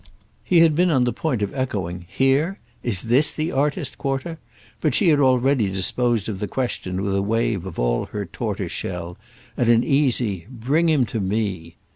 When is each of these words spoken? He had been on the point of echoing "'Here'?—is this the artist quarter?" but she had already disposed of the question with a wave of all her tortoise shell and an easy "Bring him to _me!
He 0.43 0.61
had 0.61 0.73
been 0.73 0.89
on 0.89 1.03
the 1.03 1.13
point 1.13 1.43
of 1.43 1.53
echoing 1.53 2.05
"'Here'?—is 2.07 3.03
this 3.03 3.31
the 3.31 3.51
artist 3.51 3.99
quarter?" 3.99 4.39
but 4.79 4.95
she 4.95 5.09
had 5.09 5.19
already 5.19 5.69
disposed 5.69 6.27
of 6.27 6.39
the 6.39 6.47
question 6.47 7.03
with 7.03 7.13
a 7.15 7.21
wave 7.21 7.67
of 7.67 7.77
all 7.77 8.07
her 8.07 8.25
tortoise 8.25 8.71
shell 8.71 9.19
and 9.55 9.69
an 9.69 9.83
easy 9.83 10.47
"Bring 10.49 10.89
him 10.89 11.05
to 11.05 11.21
_me! 11.21 11.75